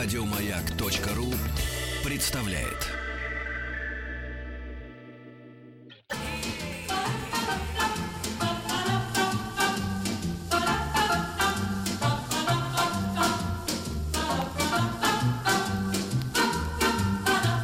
[0.00, 1.26] Радиомаяк.ру
[2.04, 2.86] представляет.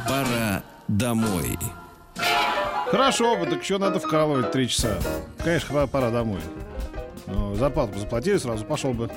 [0.05, 1.57] Пора домой.
[2.91, 4.97] Хорошо так еще надо вкалывать три часа.
[5.41, 6.41] Конечно, пора, домой.
[7.27, 9.09] Ну, зарплату заплатили, сразу пошел бы.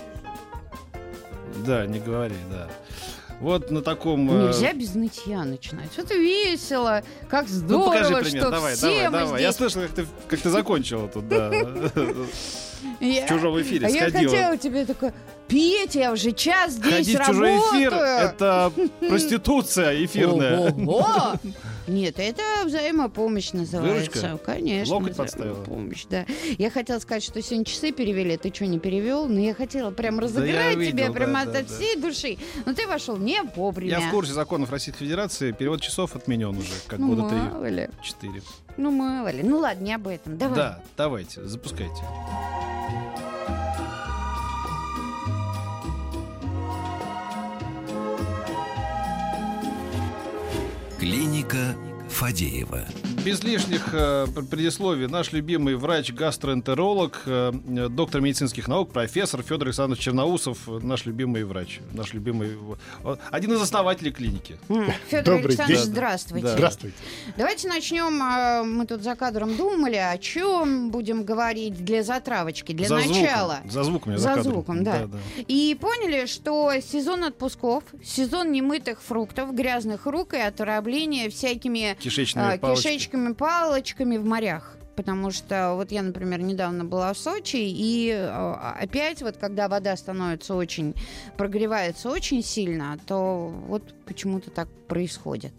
[1.67, 2.69] Да, не говори, да.
[3.41, 4.29] Вот на таком...
[4.31, 5.91] э, Нельзя без нытья начинать.
[5.97, 9.43] Это весело, как Ну, здорово, покажи пример, что давай, все давай, мы давай.
[9.43, 9.57] Я здесь.
[9.59, 11.51] слышал, как ты, как ты закончила тут, да.
[13.01, 14.31] Я- В чужом эфире а я сходила.
[14.33, 15.15] хотела тебе такое,
[15.49, 18.19] Петь, я уже час здесь Ходить в чужой эфир— работаю.
[18.19, 18.73] это
[19.09, 20.73] проституция эфирная.
[20.73, 21.33] Ого!
[21.87, 24.11] Нет, это взаимопомощь называется.
[24.21, 24.39] Выручка?
[24.45, 24.95] Конечно.
[24.95, 25.65] Локоть подставила?
[25.65, 26.27] Помощь, да.
[26.59, 29.27] Я хотела сказать, что сегодня часы перевели, ты что, не перевел?
[29.27, 31.75] Но я хотела прям разыграть видел, тебя да, прямо да, от да.
[31.75, 32.37] всей души.
[32.67, 33.91] Но ты вошел не вовремя.
[33.93, 35.53] Я в курсе законов Российской Федерации.
[35.53, 37.87] Перевод часов отменен уже, как Ну, года мало ли.
[37.87, 38.43] три-четыре.
[38.77, 39.43] Ну, мало ли.
[39.43, 40.37] Ну, ладно, не об этом.
[40.37, 40.57] Давай.
[40.57, 42.03] Да, давайте, запускайте.
[51.09, 51.75] Клиника
[52.11, 53.08] Фадеева.
[53.29, 59.69] Без лишних э, пр- предисловий наш любимый врач-гастроэнтеролог, э, э, доктор медицинских наук, профессор Федор
[59.69, 62.57] Александрович Черноусов, наш любимый врач, наш любимый,
[63.31, 64.57] один из основателей клиники.
[65.11, 65.91] Федор Добрый Александрович, день.
[65.93, 66.47] здравствуйте.
[66.47, 66.53] Да.
[66.55, 66.97] Здравствуйте.
[67.37, 68.15] Давайте начнем.
[68.79, 73.57] Мы тут за кадром думали, о чем будем говорить для затравочки, для за начала.
[73.67, 74.53] Звуком, за звуком, я За за кадром.
[74.55, 75.07] звуком, да.
[75.49, 82.59] И поняли, что сезон отпусков, сезон немытых фруктов, грязных рук и отравления всякими Кишечные а,
[82.59, 82.85] палочки.
[82.89, 84.77] кишечками, палочками в морях.
[84.97, 89.97] Потому что вот я, например, недавно была в Сочи, и а, опять вот когда вода
[89.97, 90.93] становится очень,
[91.37, 95.53] прогревается очень сильно, то вот почему-то так происходит.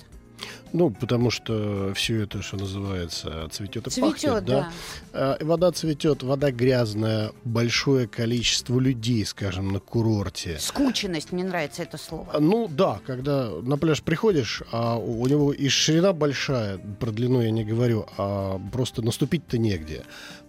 [0.71, 4.71] Ну, потому что все это, что называется, цветет и Цветет, пахнет, да.
[5.13, 10.57] А, Вода цветет, вода грязная, большое количество людей, скажем, на курорте.
[10.59, 12.39] Скученность, мне нравится это слово.
[12.39, 17.51] Ну да, когда на пляж приходишь, а у него и ширина большая, про длину я
[17.51, 20.03] не говорю, а просто наступить-то негде.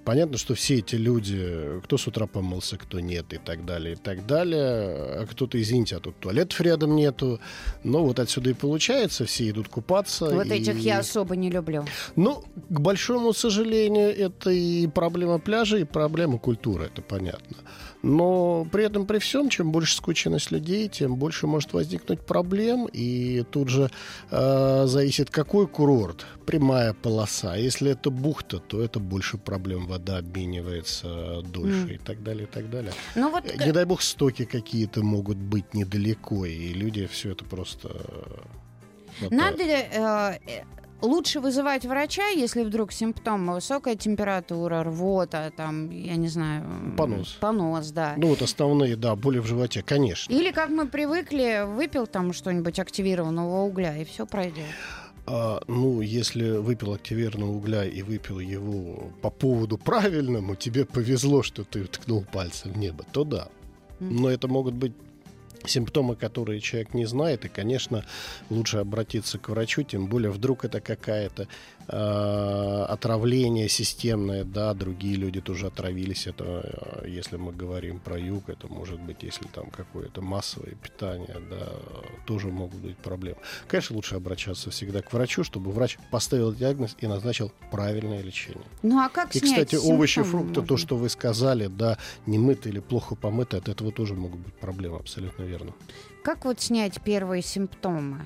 [0.05, 3.97] Понятно, что все эти люди, кто с утра помылся, кто нет, и так далее, и
[3.97, 5.21] так далее.
[5.21, 7.39] А кто-то, извините, а тут туалетов рядом нету.
[7.85, 10.31] Но вот отсюда и получается, все идут купаться.
[10.31, 11.85] Вот и- этих я особо не люблю.
[12.17, 17.57] ну, к большому сожалению, это и проблема пляжа, и проблема культуры, это понятно.
[18.03, 22.89] Но при этом, при всем, чем больше скученность людей, тем больше может возникнуть проблем.
[22.93, 23.91] И тут же
[24.31, 27.57] э, зависит, какой курорт, прямая полоса.
[27.57, 29.87] Если это бухта, то это больше проблем.
[29.87, 31.91] Вода обменивается дольше Мгм.
[31.91, 32.93] и так далее, и так далее.
[33.15, 37.89] Ну вот Не дай бог, стоки какие-то могут быть недалеко, и люди все это просто...
[39.21, 39.29] э.
[39.31, 40.63] Надо э, э,
[41.03, 46.65] лучше вызывать врача, если вдруг симптомы высокая температура, рвота, там, я не знаю.
[46.97, 47.37] Понос.
[47.41, 48.15] Понос, да.
[48.17, 50.33] Ну, вот основные, да, боли в животе, конечно.
[50.33, 54.67] Или как мы привыкли, выпил там что-нибудь активированного угля, и все пройдет.
[55.27, 61.65] А, ну, если выпил активированного угля и выпил его по поводу правильному, тебе повезло, что
[61.65, 63.49] ты ткнул пальцем в небо, то да.
[64.01, 64.93] Но это могут быть
[65.67, 68.05] симптомы, которые человек не знает, и, конечно,
[68.49, 71.49] лучше обратиться к врачу, тем более вдруг это какая-то
[71.89, 78.49] э, отравление системное, да, другие люди тоже отравились, это, э, если мы говорим про юг,
[78.49, 81.69] это может быть, если там какое-то массовое питание, да,
[82.27, 83.39] тоже могут быть проблемы.
[83.69, 88.65] Конечно, лучше обращаться всегда к врачу, чтобы врач поставил диагноз и назначил правильное лечение.
[88.83, 92.81] Ну а как И, кстати, овощи, фрукты, то, что вы сказали, да, не мыты или
[92.81, 95.73] плохо помыты, от этого тоже могут быть проблемы, абсолютно верно.
[96.23, 98.21] Как вот снять первые симптомы?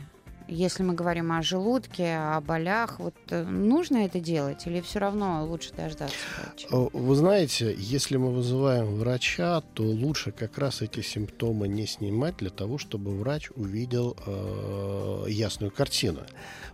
[0.47, 5.47] Если мы говорим о желудке, о болях, вот э, нужно это делать или все равно
[5.47, 6.69] лучше дождаться врача?
[6.71, 12.37] Э, Вы знаете, если мы вызываем врача, то лучше как раз эти симптомы не снимать
[12.37, 16.21] для того, чтобы врач увидел э, ясную картину.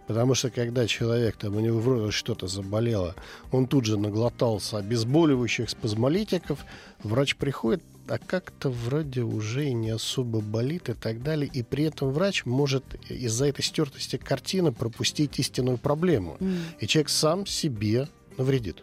[0.08, 3.14] Потому что когда человек, там у него вроде что-то заболело,
[3.52, 6.64] он тут же наглотался обезболивающих спазмолитиков,
[7.04, 11.48] врач приходит, а как-то вроде уже и не особо болит и так далее.
[11.52, 16.36] И при этом врач может из-за этой стертости картины пропустить истинную проблему.
[16.40, 18.82] М, И человек сам себе навредит.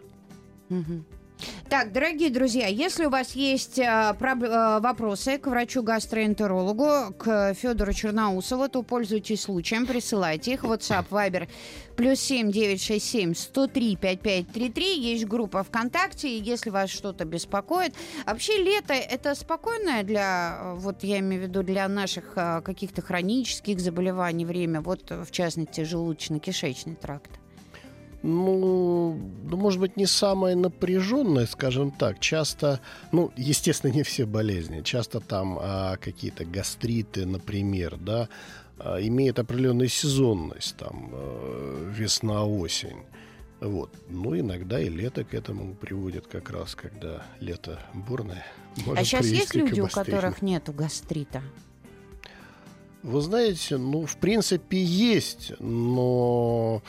[0.70, 1.04] мгм.
[1.70, 7.92] Так, дорогие друзья, если у вас есть а, проб- а, вопросы к врачу-гастроэнтерологу, к Федору
[7.92, 10.64] Черноусову, то пользуйтесь случаем, присылайте их.
[10.64, 11.46] WhatsApp, Viber,
[11.94, 14.98] плюс семь девять шесть семь сто три пять пять три три.
[14.98, 17.94] Есть группа ВКонтакте, если вас что-то беспокоит.
[18.24, 23.02] Вообще лето это спокойное для, а, вот я имею в виду, для наших а, каких-то
[23.02, 27.30] хронических заболеваний время, вот в частности желудочно-кишечный тракт.
[28.22, 32.18] Ну, ну, может быть, не самое напряженное, скажем так.
[32.18, 32.80] Часто,
[33.12, 34.82] ну, естественно, не все болезни.
[34.82, 38.28] Часто там а, какие-то гастриты, например, да,
[38.78, 43.02] а, имеют определенную сезонность, там, а, весна-осень.
[43.60, 43.90] Вот.
[44.08, 48.46] Ну, иногда и лето к этому приводит как раз, когда лето бурное.
[48.96, 51.42] а сейчас есть люди, у которых нету гастрита?
[53.02, 56.82] Вы знаете, ну, в принципе, есть, но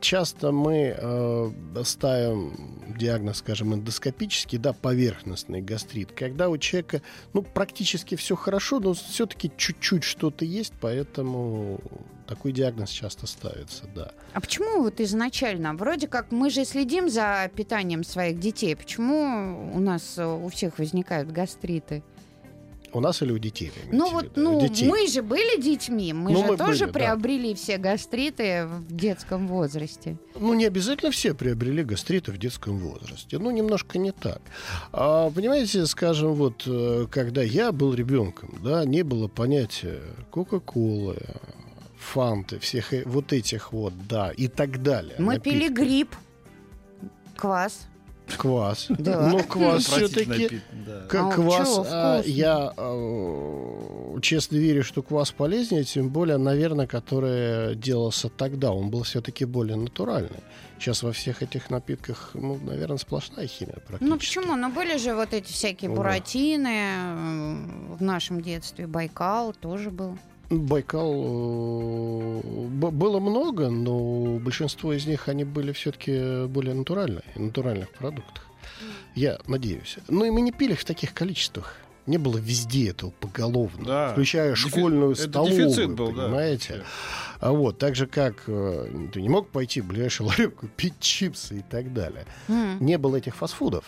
[0.00, 1.50] часто мы э,
[1.84, 8.94] ставим диагноз, скажем, эндоскопический, да, поверхностный гастрит, когда у человека, ну, практически все хорошо, но
[8.94, 11.80] все-таки чуть-чуть что-то есть, поэтому
[12.26, 14.12] такой диагноз часто ставится, да.
[14.32, 19.80] А почему вот изначально, вроде как мы же следим за питанием своих детей, почему у
[19.80, 22.02] нас у всех возникают гастриты?
[22.92, 23.72] У нас или у детей?
[23.90, 24.88] Ну вот, ну, детей.
[24.88, 27.56] мы же были детьми, мы ну, же мы тоже были, приобрели да.
[27.56, 30.18] все гастриты в детском возрасте.
[30.38, 33.38] Ну, не обязательно все приобрели гастриты в детском возрасте.
[33.38, 34.42] Ну, немножко не так.
[34.92, 40.00] А, понимаете, скажем, вот, э, когда я был ребенком, да, не было понятия
[40.30, 41.16] Кока-Колы,
[41.98, 45.14] фанты, всех вот этих вот, да, и так далее.
[45.18, 45.52] Мы напитков.
[45.52, 46.14] пили гриб,
[47.36, 47.88] квас.
[48.36, 48.86] Квас.
[48.88, 49.28] Да.
[49.28, 50.60] Ну, квас все-таки.
[50.86, 51.06] Да.
[51.10, 51.80] А квас.
[51.90, 58.72] А, я а, честно верю, что квас полезнее, тем более, наверное, который делался тогда.
[58.72, 60.40] Он был все-таки более натуральный.
[60.78, 64.04] Сейчас во всех этих напитках, ну, наверное, сплошная химия практически.
[64.04, 64.56] Ну почему?
[64.56, 66.96] Ну были же вот эти всякие буратины
[67.88, 68.86] в нашем детстве.
[68.86, 70.18] Байкал тоже был.
[70.58, 78.46] Байкал э, было много, но большинство из них они были все-таки более натуральные, натуральных продуктах.
[79.14, 79.96] Я надеюсь.
[80.08, 81.76] Ну и мы не пили их в таких количествах.
[82.06, 84.12] Не было везде этого поголовно, да.
[84.12, 84.68] включая Дефи...
[84.68, 86.78] школьную столовую, дефицит был, понимаете?
[86.78, 86.84] Да.
[87.40, 91.58] А вот, так же как э, ты не мог пойти в ближайший ларек купить чипсы
[91.58, 92.26] и так далее.
[92.48, 92.78] Mm.
[92.80, 93.84] Не было этих фастфудов.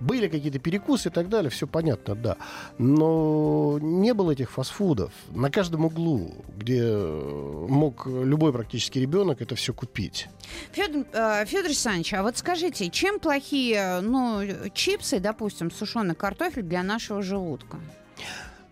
[0.00, 2.36] Были какие-то перекусы и так далее, все понятно, да.
[2.78, 5.12] Но не было этих фастфудов.
[5.30, 10.28] На каждом углу, где мог любой практически ребенок это все купить.
[10.72, 14.42] Федор, э, Федор Александрович, а вот скажите, чем плохие ну,
[14.72, 17.78] чипсы, допустим, сушеный картофель для нашего желудка?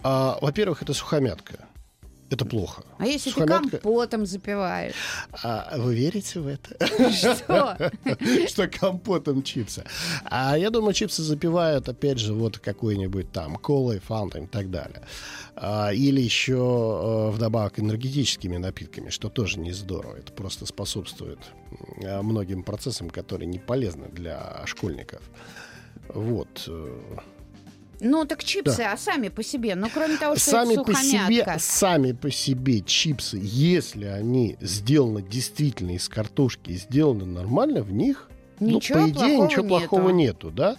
[0.02, 1.68] А, во-первых, это сухомятка.
[2.30, 2.84] Это плохо.
[2.98, 3.70] А если Сухомятка...
[3.70, 4.94] ты компотом запиваешь?
[5.42, 6.86] А вы верите в это?
[7.10, 7.90] Что?
[8.48, 9.84] Что компотом чипсы.
[10.24, 15.02] А я думаю, чипсы запивают, опять же, вот какой-нибудь там колой, фантом и так далее.
[15.56, 20.16] А, или еще э, вдобавок энергетическими напитками, что тоже не здорово.
[20.16, 21.38] Это просто способствует
[22.02, 25.22] э, многим процессам, которые не полезны для школьников.
[26.08, 26.68] Вот.
[28.00, 28.92] Ну, так чипсы, да.
[28.92, 32.80] а сами по себе, ну, кроме того, что сами это по себе, Сами по себе
[32.80, 38.28] чипсы, если они сделаны действительно из картошки, сделаны нормально, в них,
[38.60, 39.68] ничего ну, по идее, ничего нету.
[39.68, 40.76] плохого нету, да?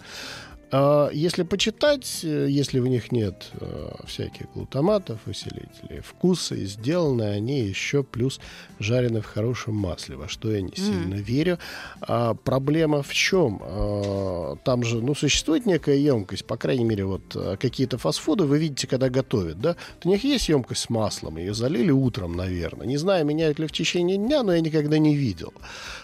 [0.71, 7.24] А, если почитать, э, если в них нет э, всяких глутаматов, усилителей вкуса, и сделаны
[7.24, 8.39] они еще плюс
[8.77, 11.21] жарены в хорошем масле, во что я не сильно mm.
[11.21, 11.57] верю.
[12.01, 13.62] А проблема в чем?
[13.63, 18.60] А, там же, ну, существует некая емкость, по крайней мере, вот э, какие-то фастфуды вы
[18.60, 19.75] видите, когда готовят, да?
[20.03, 22.86] У них есть емкость с маслом, ее залили утром, наверное.
[22.86, 25.53] Не знаю, меняют ли в течение дня, но я никогда не видел.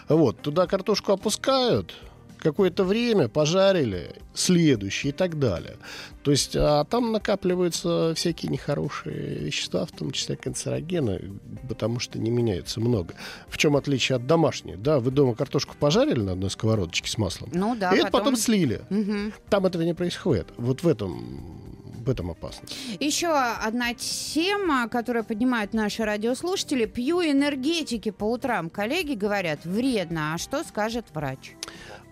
[0.08, 1.94] Вот, туда картошку опускают,
[2.38, 5.76] какое-то время пожарили, следующий и так далее.
[6.22, 11.32] То есть а там накапливаются всякие нехорошие вещества, в том числе канцерогены,
[11.68, 13.14] потому что не меняется много.
[13.48, 14.76] В чем отличие от домашней?
[14.76, 18.06] Да, вы дома картошку пожарили на одной сковородочке с маслом, ну, да, и потом...
[18.06, 18.82] это потом слили.
[18.90, 19.32] Угу.
[19.48, 20.48] Там этого не происходит.
[20.56, 21.66] Вот в этом
[22.06, 22.76] в этом опасность.
[23.00, 26.86] Еще одна тема, которую поднимают наши радиослушатели.
[26.86, 28.70] Пью энергетики по утрам.
[28.70, 30.34] Коллеги говорят, вредно.
[30.34, 31.56] А что скажет врач?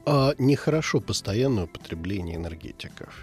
[0.06, 3.14] А нехорошо постоянное употребление энергетиков.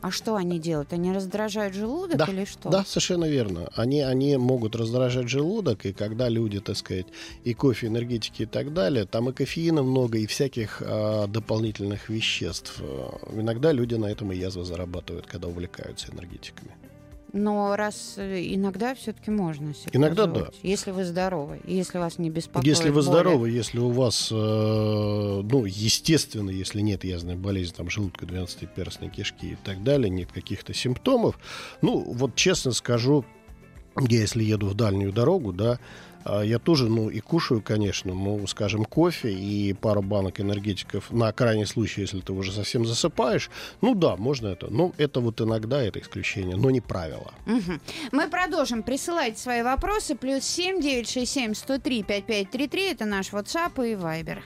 [0.00, 0.92] А что они делают?
[0.92, 2.68] Они раздражают желудок да, или что?
[2.68, 3.68] Да, совершенно верно.
[3.74, 7.06] Они, они могут раздражать желудок, и когда люди, так сказать,
[7.44, 12.80] и кофе, энергетики и так далее, там и кофеина много, и всяких а, дополнительных веществ.
[13.32, 16.70] Иногда люди на этом и язвы зарабатывают, когда увлекаются энергетиками.
[17.36, 22.30] Но раз э, иногда все-таки можно себе Иногда позволить, Если вы здоровы, если вас не
[22.30, 23.04] беспокоит Если вы боли.
[23.04, 29.52] здоровы, если у вас, э, ну, естественно, если нет язвной болезни, там, желудка, 12-перстной кишки
[29.52, 31.38] и так далее, нет каких-то симптомов,
[31.82, 33.26] ну, вот честно скажу,
[34.00, 35.78] я если еду в дальнюю дорогу, да,
[36.44, 41.66] я тоже, ну, и кушаю, конечно, ну, скажем, кофе и пару банок энергетиков на крайний
[41.66, 43.50] случай, если ты уже совсем засыпаешь.
[43.80, 44.68] Ну да, можно это.
[44.68, 47.32] Но это вот иногда это исключение, но не правило.
[47.46, 47.80] Мгм.
[48.12, 48.82] Мы продолжим.
[48.82, 50.16] Присылайте свои вопросы.
[50.16, 52.90] Плюс семь девять шесть семь сто три пять пять три три.
[52.90, 54.38] Это наш WhatsApp и Viber.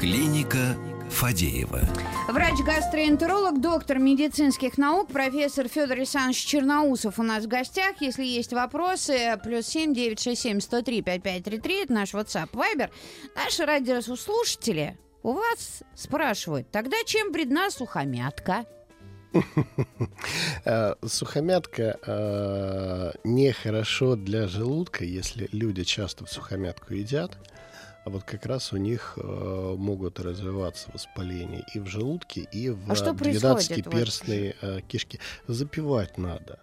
[0.00, 0.76] Клиника
[1.18, 1.80] Фадеева.
[2.28, 7.96] Врач-гастроэнтеролог, доктор медицинских наук, профессор Федор Александрович Черноусов у нас в гостях.
[7.98, 11.82] Если есть вопросы, плюс семь девять шесть семь сто три пять пять три три.
[11.82, 12.90] Это наш WhatsApp, Viber.
[13.34, 18.64] Наши радиослушатели у вас спрашивают, тогда чем вредна сухомятка?
[20.64, 27.36] Э, Сухомятка э, нехорошо для желудка, если люди часто в сухомятку едят.
[28.08, 32.90] А вот как раз у них э, могут развиваться воспаления и в желудке, и в
[32.90, 35.18] А что происходит 12-перстной э, кишке.
[35.46, 36.58] Запивать надо.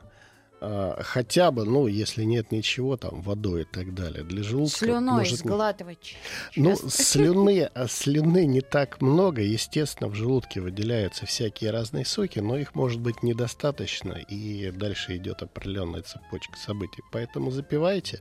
[0.59, 4.23] А, хотя бы, ну, если нет ничего, там, водой и так далее.
[4.23, 6.15] Для желудка Слюной может сглатывать.
[6.55, 9.43] ну, слюны, а слюны не так много.
[9.43, 15.43] Естественно, в желудке выделяются всякие разные соки, но их может быть недостаточно, и дальше идет
[15.43, 17.03] определенная цепочка событий.
[17.11, 18.19] Поэтому запивайте.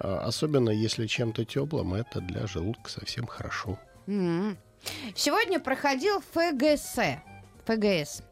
[0.00, 3.78] А, Особенно если чем-то теплым, это для желудка совсем хорошо.
[5.14, 6.96] Сегодня проходил ФГС.
[7.66, 8.22] ФГС.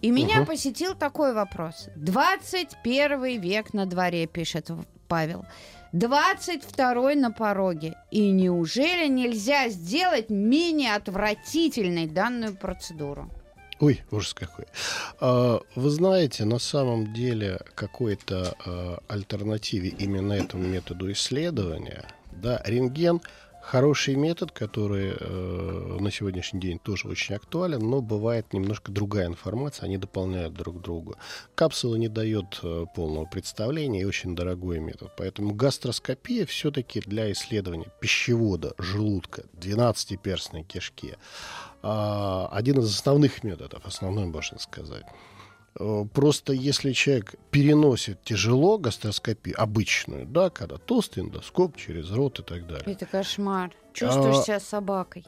[0.00, 0.46] И меня Мгм.
[0.46, 1.88] посетил такой вопрос.
[1.96, 4.70] 21 век на дворе, пишет
[5.08, 5.44] Павел.
[5.92, 7.94] 22 на пороге.
[8.10, 13.30] И неужели нельзя сделать менее отвратительной данную процедуру?
[13.80, 14.66] Ой, ужас какой.
[15.20, 23.20] А, Вы знаете, на самом деле какой-то а, альтернативе именно этому методу исследования, да, рентген
[23.64, 29.86] хороший метод, который э, на сегодняшний день тоже очень актуален, но бывает немножко другая информация,
[29.86, 31.16] они дополняют друг друга.
[31.54, 35.12] Капсула не дает э, полного представления и очень дорогой метод.
[35.16, 41.14] Поэтому гастроскопия все-таки для исследования пищевода, желудка, 12-перстной кишки
[41.84, 45.04] один из основных методов, основной, можно сказать.
[45.78, 52.42] Э, Просто если человек переносит тяжело гастроскопию, обычную, да, когда толстый эндоскоп через рот и
[52.42, 52.84] так далее.
[52.86, 53.72] Это кошмар.
[53.92, 55.24] Чувствуешь А, себя собакой.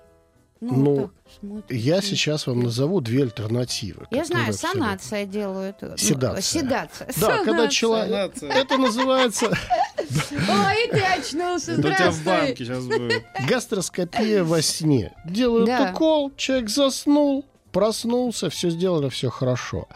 [0.60, 1.10] Ну,
[1.42, 1.76] ну, так.
[1.76, 4.06] Я сейчас вам назову две альтернативы.
[4.10, 5.76] Я знаю, абсолютно- санация делают.
[5.82, 6.40] Ну, Седация.
[6.42, 7.06] Седация.
[7.20, 7.70] Да, когда Санация.
[7.70, 8.42] человек...
[8.42, 12.24] Это называется Ой, ты очнулся, здравствуй.
[12.24, 13.24] банке сейчас будет.
[13.48, 15.12] гастроскопия во сне.
[15.26, 15.90] Делают Да.
[15.92, 19.88] укол, человек заснул, проснулся, все сделали, все хорошо.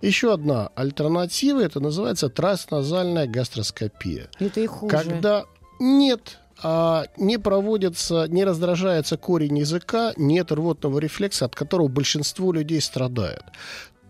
[0.00, 4.28] Еще одна альтернатива, это называется трансназальная гастроскопия.
[4.38, 4.96] Это и хуже.
[4.96, 5.44] Когда
[5.80, 12.80] нет, а, не проводится, не раздражается корень языка, нет рвотного рефлекса, от которого большинство людей
[12.80, 13.44] страдает.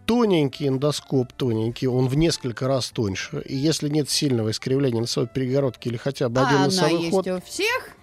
[0.07, 3.43] Тоненький эндоскоп, тоненький, он в несколько раз тоньше.
[3.47, 7.27] И если нет сильного искривления носовой перегородки или хотя бы А один носовой есть ход,
[7.27, 7.99] у всех?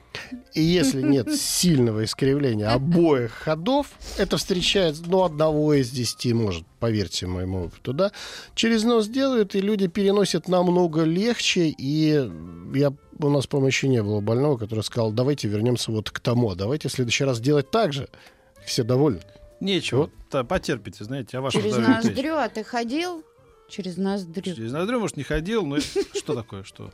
[0.53, 3.87] и если нет сильного искривления обоих ходов,
[4.17, 8.11] это встречается, ну, одного из десяти, может, поверьте моему опыту, да,
[8.53, 12.29] через нос делают, и люди переносят намного легче, и
[12.73, 16.51] я, у нас, по-моему, еще не было больного, который сказал, давайте вернемся вот к тому,
[16.51, 18.07] а давайте в следующий раз делать так же.
[18.65, 19.21] Все довольны.
[19.59, 20.09] Нечего.
[20.31, 23.23] Да, потерпите, знаете, а ваше Через ноздрю, а ты ходил?
[23.69, 24.43] Через ноздрю.
[24.43, 25.77] Через ноздрю, может, не ходил, но
[26.13, 26.91] что такое, что?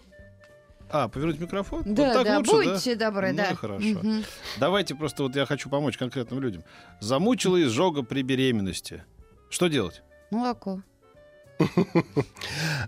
[0.89, 1.83] А, повернуть микрофон?
[1.83, 2.73] Вот Да, так да, лучше, да?
[2.73, 3.55] будьте добры, Ну да.
[3.55, 3.85] хорошо.
[3.87, 4.23] Мгм.
[4.59, 6.63] Давайте просто вот я хочу помочь конкретным людям.
[6.99, 9.03] Замучила изжога при беременности.
[9.49, 10.01] Что делать?
[10.31, 10.81] Молоко.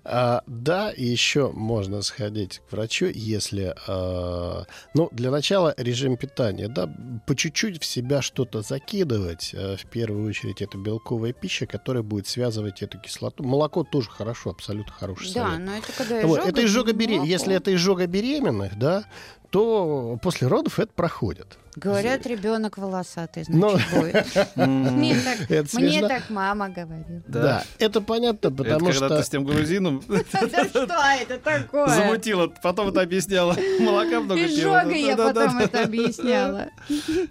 [0.06, 3.74] А, да, и еще можно сходить к врачу, если...
[3.88, 6.89] а, ну, для начала режим питания, да,
[7.25, 9.53] по чуть-чуть в себя что-то закидывать.
[9.56, 13.44] А, в первую очередь это белковая пища, которая будет связывать эту кислоту.
[13.44, 15.60] Молоко тоже хорошо, абсолютно хороший Да, совет.
[15.65, 17.30] но это когда Вот, изжога, это изжога беременных.
[17.30, 19.06] Если это изжога беременных, да,
[19.53, 21.60] то после родов это проходит.
[21.75, 24.67] Говорят, ребенок волосатый, Ну, значит, будет.
[24.67, 27.22] Мне так, мне мама говорила.
[27.27, 27.63] Да.
[27.77, 29.17] это понятно, Это потому когда что...
[29.17, 31.88] ты с тем грузином Да что это такое?
[31.88, 33.55] замутила, потом это объясняла.
[33.79, 34.81] Молока много пила.
[34.83, 36.69] Я потом это объясняла.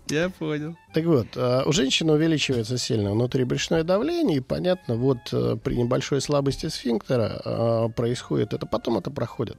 [0.08, 0.76] Я понял.
[0.94, 6.20] Так вот, э, у женщины увеличивается сильно внутрибрюшное давление, и понятно, вот э, при небольшой
[6.20, 9.56] слабости сфинктера э, происходит это, потом это проходит.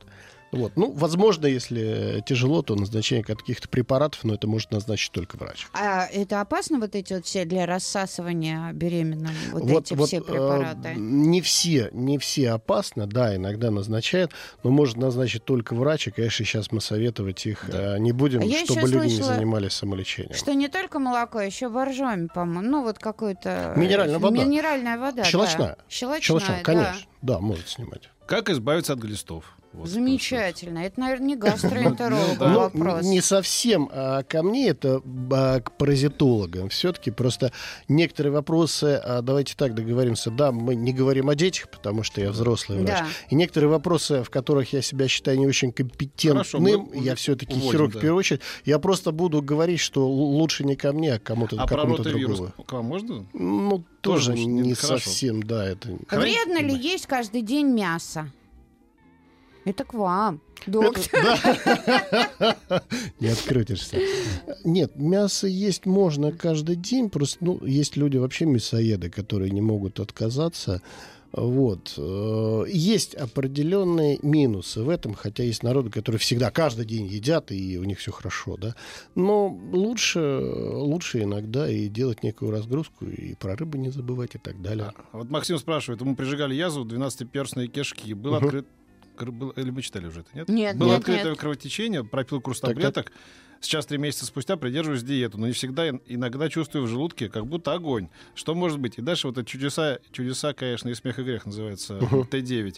[0.53, 0.73] Вот.
[0.75, 5.67] Ну, возможно, если тяжело, то назначение каких-то препаратов, но это может назначить только врач.
[5.73, 10.17] А это опасно вот эти вот все для рассасывания беременным вот, Вот, эти вот, все
[10.17, 10.93] э, препараты?
[10.95, 14.31] не все, не все опасно, да, иногда назначают,
[14.63, 18.45] но может назначить только врач, и, конечно, сейчас мы советовать их э, не будем, А
[18.45, 20.35] я чтобы люди не слышала, занимались самолечением.
[20.35, 22.61] Что не только молоко, еще боржоми, по-моему.
[22.69, 23.73] Ну, вот какой-то...
[23.75, 24.43] э, Минеральная вода.
[24.43, 25.67] Минеральная вода, Щелочная.
[25.69, 25.77] да.
[25.89, 26.63] Щелочная, Щелочной, да.
[26.63, 28.09] конечно, да, может снимать.
[28.25, 29.45] Как избавиться от глистов?
[29.73, 30.79] Вот Замечательно.
[30.79, 32.49] Это, наверное, не гастроэнтеролог Ну.
[32.49, 33.05] Ну, вопрос.
[33.05, 35.01] не совсем а, ко мне, это
[35.31, 36.69] а, к паразитологам.
[36.69, 37.51] Все-таки просто
[37.87, 42.31] некоторые вопросы, а, давайте так договоримся, да, мы не говорим о детях, потому что я
[42.31, 43.03] взрослый врач.
[43.29, 47.99] И некоторые вопросы, в которых я себя считаю не очень компетентным, я все-таки хирург в
[47.99, 51.85] первую очередь, я просто буду говорить, что лучше не ко мне, а кому-то А про
[51.85, 52.51] другому.
[52.65, 53.25] к вам можно?
[53.33, 55.97] Ну, тоже, не совсем, да, это...
[56.11, 58.29] Вредно ли есть каждый день мясо?
[59.65, 61.03] Это к вам, доктор.
[63.19, 63.97] Не открутишься.
[64.63, 67.09] Нет, мясо есть можно каждый день.
[67.09, 70.81] Просто, ну, есть люди вообще мясоеды, которые не могут отказаться.
[71.31, 71.95] Вот.
[71.97, 77.79] Э, Есть определенные минусы в этом, хотя есть народы, которые всегда каждый день едят, и
[77.79, 78.75] у них все хорошо, да.
[79.15, 84.61] Но лучше, лучше иногда и делать некую разгрузку, и про рыбу не забывать и так
[84.61, 84.91] далее.
[85.11, 88.13] А Вот Максим спрашивает, ему прижигали язву 12-перстные кишки.
[88.13, 88.43] Был Мгм.
[88.45, 88.67] открыт...
[89.21, 90.49] Или мы читали уже это, нет?
[90.49, 91.39] Нет, Было нет, открытое нет.
[91.39, 92.75] кровотечение, пропил курс Так, так.
[92.75, 93.11] таблеток.
[93.61, 97.47] Сейчас, три месяца спустя, придерживаюсь диету, но не всегда, ин- иногда чувствую в желудке, как
[97.47, 98.09] будто огонь.
[98.35, 98.97] Что может быть?
[98.97, 102.75] И дальше вот это чудеса, чудеса, конечно, и смех и грех называется, Т9.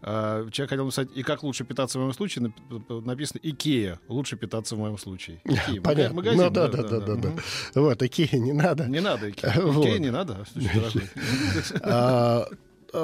[0.00, 4.38] А, человек хотел написать, и как лучше питаться в моем случае, нап- написано Икея, лучше
[4.38, 5.42] питаться в моем случае.
[5.44, 6.16] Икея, Понятно.
[6.16, 7.32] магазин, Ну да, да, да, да, да.
[7.74, 8.86] Вот, такие не надо.
[8.86, 9.52] Не надо Икея.
[9.60, 9.84] Вот.
[9.84, 10.46] Икея не надо.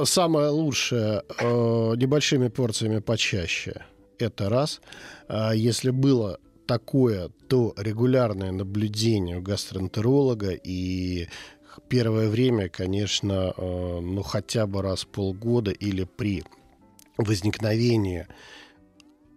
[0.04, 3.84] Самое лучшее э, небольшими порциями почаще.
[4.18, 4.80] Это раз.
[5.28, 11.26] А Если было такое, то регулярное наблюдение у гастроэнтеролога и
[11.88, 16.44] первое время, конечно, э, ну хотя бы раз в полгода или при
[17.16, 18.26] возникновении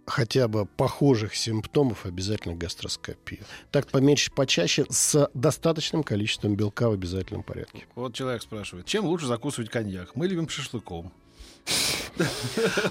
[0.06, 3.42] хотя бы похожих симптомов обязательно гастроскопию.
[3.72, 7.86] Так поменьше, почаще с достаточным количеством белка в обязательном порядке.
[7.96, 10.16] Вот человек спрашивает, чем лучше закусывать коньяк?
[10.16, 11.12] Мы любим шашлыком.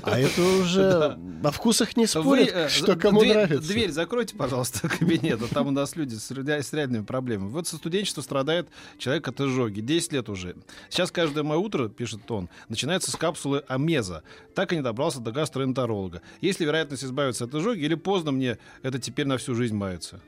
[0.02, 3.68] А это уже о вкусах не спорят, э, что кому нравится.
[3.68, 5.52] Дверь закройте, пожалуйста, кабинета.
[5.52, 6.30] Там у нас люди с
[6.72, 7.50] реальными проблемами.
[7.50, 9.80] Вот со студенчества страдает человек от изжоги.
[9.80, 10.56] 10 лет уже.
[10.88, 14.22] Сейчас каждое мое утро, пишет он, начинается с капсулы амеза.
[14.54, 16.22] Так и не добрался до гастроэнтеролога.
[16.40, 20.20] Есть ли вероятность избавиться от изжоги или поздно мне это теперь на всю жизнь мается?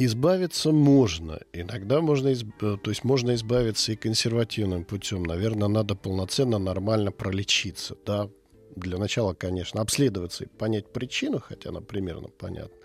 [0.00, 1.40] Избавиться можно.
[1.52, 5.24] Иногда можно, изб- э, то есть можно избавиться и консервативным путем.
[5.24, 7.96] Наверное, надо полноценно, нормально пролечиться.
[8.06, 8.30] Да,
[8.76, 12.76] для начала, конечно, обследоваться и понять причину, хотя она примерно понятна.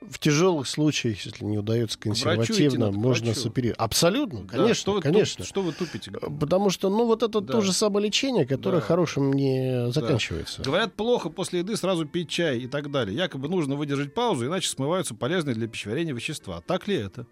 [0.00, 3.78] В тяжелых случаях, если не удается консервативно, надо, можно соперировать.
[3.78, 5.44] Абсолютно, Да, конечно, что вы туп- конечно.
[5.44, 6.10] что вы тупите?
[6.10, 7.52] Потому что, ну, вот это Да.
[7.52, 8.86] то же самое лечение, которое Да.
[8.86, 10.62] хорошим не заканчивается.
[10.62, 13.16] Говорят, плохо после еды сразу пить чай и так далее.
[13.16, 16.60] Якобы нужно выдержать паузу, иначе смываются полезные для пищеварения вещества.
[16.66, 17.26] Так ли это?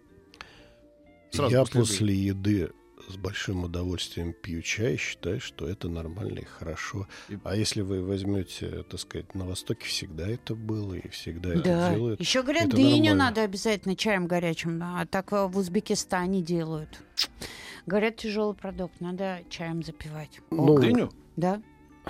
[1.31, 1.87] Сразу Я после еды.
[1.87, 2.71] после еды
[3.09, 7.07] с большим удовольствием пью чай, считаю, что это нормально и хорошо.
[7.43, 11.87] А если вы возьмете, так сказать, на Востоке всегда это было и всегда Да.
[11.89, 12.19] это делают.
[12.19, 13.15] Еще говорят, это дыню нормально.
[13.15, 14.79] надо обязательно чаем горячим.
[14.79, 17.01] да, А так э, в Узбекистане делают.
[17.85, 20.39] Говорят, тяжелый продукт, надо чаем запивать.
[20.51, 21.11] Ну, Дыню?
[21.35, 21.61] Да?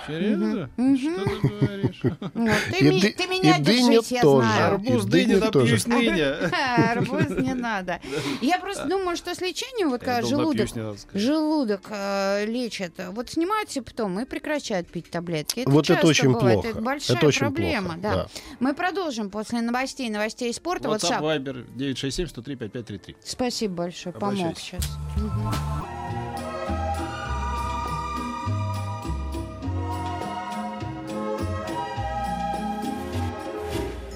[0.06, 0.70] Серьезно?
[0.76, 2.02] Что ты говоришь?
[2.34, 4.46] Ну, ты, И ми- ды- ты меня и держись, я тоже.
[4.48, 4.72] знаю.
[4.74, 6.24] Арбуз, И дыня, напьюсь ныне.
[6.24, 8.00] Арбуз не надо.
[8.40, 10.68] Я просто думаю, что с лечением, вот когда желудок,
[11.14, 15.60] желудок э, лечат, вот снимают симптомы и прекращают пить таблетки.
[15.60, 16.68] Это Вот это часто очень бывает, плохо.
[16.68, 18.14] Это большая Это очень проблема, плохо, да.
[18.14, 18.26] да.
[18.60, 20.88] Мы продолжим после новостей, новостей спорта.
[20.88, 21.44] WhatsApp, WhatsApp.
[21.44, 23.16] Viber 967 103 5533.
[23.24, 24.82] Спасибо большое, помог сейчас.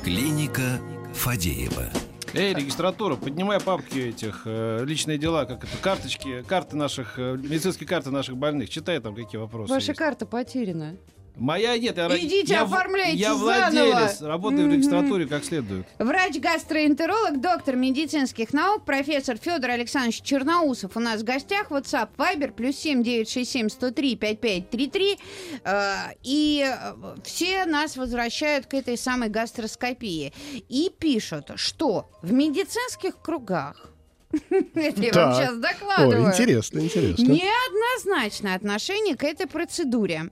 [0.06, 0.78] Клиника
[1.14, 1.86] Фадеева.
[2.32, 7.88] Эй, регистратура, поднимай папки этих, э, личные дела, как это, карточки, карты наших, э, медицинские
[7.88, 8.70] карты наших больных.
[8.70, 9.98] Читай там, какие вопросы Ваша есть.
[9.98, 10.96] карта потеряна.
[11.38, 13.44] Моя нет, я, Идите, я, в- оформляйте Я заново.
[13.90, 14.72] владелец, работаю в Мгм.
[14.72, 15.86] регистратуре как следует.
[15.98, 21.70] Врач-гастроэнтеролог, доктор медицинских наук, профессор Федор Александрович Черноусов у нас в гостях.
[21.70, 25.18] WhatsApp, Viber, плюс семь девять шесть семь сто три пять пять три три.
[25.64, 26.94] Э, И э,
[27.24, 30.32] все нас возвращают к этой самой гастроскопии.
[30.68, 33.90] И пишут, что в медицинских кругах
[34.50, 36.28] это я вам сейчас О, докладываю.
[36.32, 37.22] интересно, интересно.
[37.24, 40.30] Неоднозначное отношение к этой процедуре.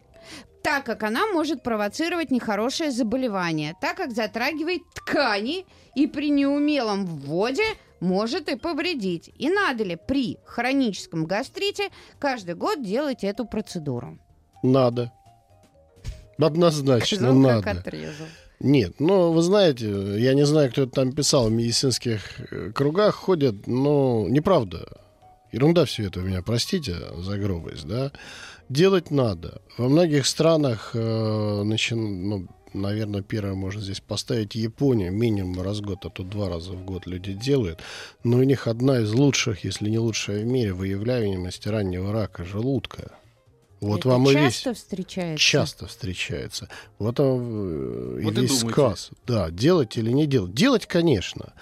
[0.64, 7.64] Так как она может провоцировать нехорошее заболевание, так как затрагивает ткани и при неумелом вводе
[8.00, 9.30] может и повредить.
[9.36, 14.18] И надо ли при хроническом гастрите каждый год делать эту процедуру?
[14.62, 15.12] Надо.
[16.38, 17.62] Однозначно Сказал, надо.
[17.62, 18.26] как отрезал.
[18.58, 19.86] Нет, ну, вы знаете,
[20.18, 25.03] я не знаю, кто это там писал, в медицинских э, кругах ходят, но неправда.
[25.54, 28.10] Ерунда все это у меня, простите за грубость, да.
[28.68, 29.62] Делать надо.
[29.78, 35.82] Во многих странах, э, начи- ну, наверное, первое можно здесь поставить Япония, минимум раз в
[35.82, 37.78] год, а то два раза в год люди делают.
[38.24, 43.12] Но у них одна из лучших, если не лучшая в мире, выявляемости раннего рака желудка.
[43.80, 45.44] Вот Это вам и весь часто встречается?
[45.44, 46.68] часто встречается.
[46.98, 49.10] Вот он, э, и Вот и весь сказ.
[49.24, 50.52] Да, делать или не делать.
[50.54, 51.52] Делать, конечно.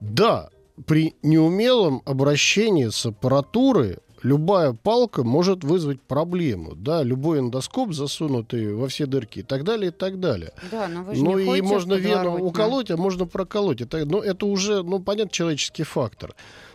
[0.00, 0.50] Да,
[0.86, 6.74] при неумелом обращении с аппаратурой любая палка может вызвать проблему.
[6.74, 10.52] Да, любой эндоскоп, засунутый во все дырки и так далее, и так далее.
[10.70, 13.80] Да, но вы же Ну не и можно вену уколоть, а можно проколоть.
[13.80, 16.34] Это, ну, это уже, ну, понятно, человеческий фактор.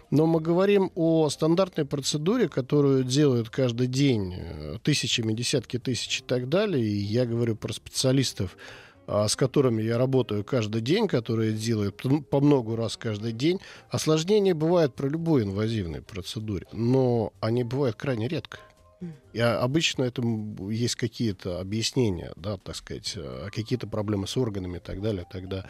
[0.09, 6.23] Но мы говорим о стандартной процедуре, которую делают каждый день э, тысячами, десятки тысяч и
[6.23, 6.85] так далее.
[6.85, 8.55] И я говорю про специалистов,
[9.07, 13.59] с которыми я работаю каждый день, которые делают п- по много раз каждый день.
[13.89, 18.59] Осложнения бывают при любой инвазивной процедуре, но они бывают крайне редко.
[19.33, 24.79] И обычно этому есть какие-то объяснения, да, так сказать, э, какие-то проблемы с органами и
[24.79, 25.65] так далее, тогда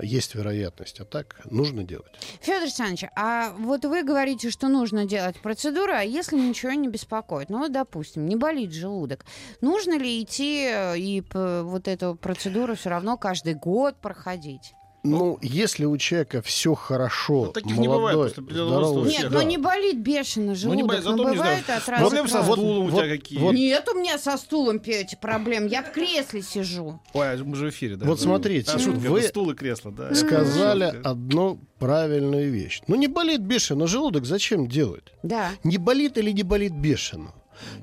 [0.00, 0.98] есть вероятность.
[0.98, 2.12] А так нужно делать.
[2.40, 7.50] Федор Александрович, а вот вы говорите, что нужно делать процедуру, а если ничего не беспокоит?
[7.50, 9.24] Ну, вот, допустим, не болит желудок.
[9.60, 14.74] Нужно ли идти э, и вот эту процедуру все равно каждый год проходить?
[15.04, 19.10] Ну, если у человека все хорошо, Ну, таких не бывает, молодой, после определенного здоровый.
[19.10, 19.38] Нет, да.
[19.40, 21.80] ну не болит бешено Ну, желудок, не болит, но зато не бывает знаю.
[21.82, 23.38] от раза Проблемы к со стулом у Вот- тебя какие?
[23.40, 25.66] вот- Нет у меня со стулом Петя, проблем.
[25.66, 27.00] Я в кресле сижу.
[27.14, 28.06] Ой, а мы же в эфире, да?
[28.06, 30.14] Вот смотрите, А, шутка, вы стул и кресло, да.
[30.14, 31.10] сказали Шутка.
[31.10, 32.80] одну правильную вещь.
[32.86, 35.04] Ну, не болит бешено желудок, зачем делать?
[35.24, 35.50] Да.
[35.64, 37.32] Не болит или не болит бешено?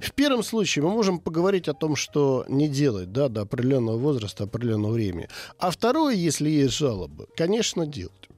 [0.02, 4.46] В первом случае мы можем поговорить о том, что не делать да, до определенного возраста,
[4.46, 5.28] определенного времени.
[5.58, 8.30] А второе, если есть жалобы, конечно, делать.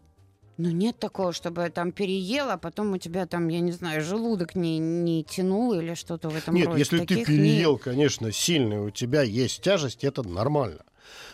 [0.57, 4.53] Ну нет такого, чтобы там переел, а потом у тебя там, я не знаю, желудок
[4.53, 6.79] не, не тянул или что-то в этом Нет, роде.
[6.79, 10.83] если ты Таких переел, конечно, сильный, у тебя есть тяжесть, это нормально.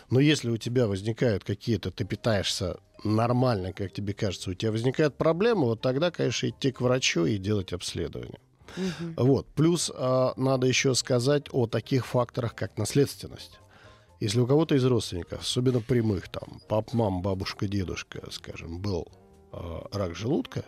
[0.09, 5.17] Но если у тебя возникают какие-то, ты питаешься нормально, как тебе кажется, у тебя возникают
[5.17, 8.39] проблемы, вот тогда, конечно, идти к врачу и делать обследование.
[8.77, 9.13] Мгм.
[9.17, 9.47] Вот.
[9.55, 13.59] Плюс а, надо еще сказать о таких факторах, как наследственность.
[14.19, 19.07] Если у кого-то из родственников, особенно прямых, там, пап, мам, бабушка, дедушка, скажем, был
[19.51, 20.63] а, рак желудка,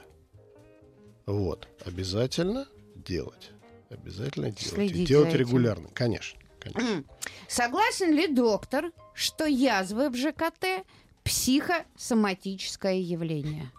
[1.25, 3.51] вот, обязательно делать.
[3.89, 4.61] Обязательно делать.
[4.61, 5.47] И Следить делать за этим.
[5.47, 6.39] регулярно, конечно.
[6.59, 7.03] конечно.
[7.47, 10.85] Согласен ли доктор, что язвы в ЖКТ
[11.23, 13.71] психосоматическое явление?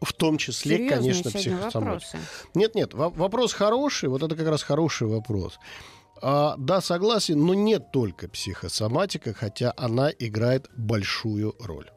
[0.00, 2.18] В том числе, Серьезные конечно, психосоматика.
[2.54, 5.58] Нет, нет, во- вопрос хороший, вот это как раз хороший вопрос.
[6.22, 11.90] А, да, согласен, но не только психосоматика, хотя она играет большую роль.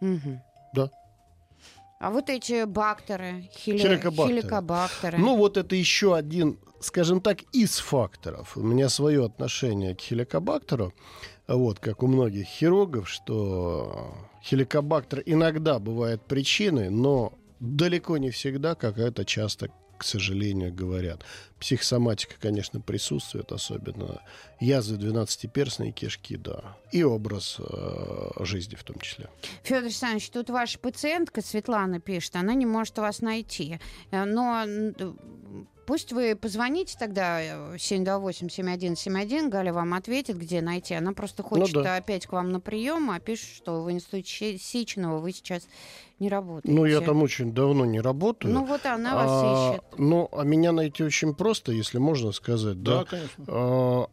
[0.00, 0.40] Мгм.
[0.74, 0.90] Да.
[2.00, 4.40] А вот эти бактеры, хили- Хеликобактеры.
[4.40, 5.18] хеликобактеры.
[5.18, 8.56] Ну, вот это еще один, скажем так, из факторов.
[8.56, 10.92] У меня свое отношение к хеликобактеру,
[11.46, 18.98] вот, как у многих хирургов, что хеликобактер иногда бывает причиной, но далеко не всегда, как
[18.98, 21.24] это часто, к сожалению, говорят.
[21.60, 24.20] Психосоматика, конечно, присутствует, особенно
[24.58, 26.76] язвы 12-перстной кишки, да.
[26.90, 29.28] И образ э, жизни в том числе.
[29.62, 33.78] Федор Александрович, тут ваша пациентка Светлана пишет, она не может вас найти.
[34.10, 34.64] Э, Но
[35.92, 40.94] пусть вы позвоните тогда э, 728-7171, Галя вам ответит, где найти.
[40.94, 41.96] Она просто хочет да.
[41.96, 45.68] опять к вам на прием, а пишет, что в институте Сеченова вы сейчас
[46.18, 46.74] не работаете.
[46.74, 48.54] Ну, я там очень давно не работаю.
[48.54, 49.84] Ну вот она вас А, ищет.
[49.98, 53.00] Ну, а меня найти очень просто, если можно сказать, да.
[53.00, 53.44] Да, конечно.
[53.48, 54.06] А,